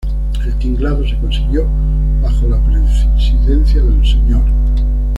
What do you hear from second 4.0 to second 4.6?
sr.